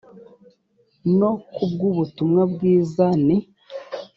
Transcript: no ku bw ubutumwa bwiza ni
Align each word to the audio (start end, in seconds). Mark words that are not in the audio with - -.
no 1.17 1.31
ku 1.53 1.61
bw 1.71 1.79
ubutumwa 1.89 2.41
bwiza 2.53 3.05
ni 3.25 3.37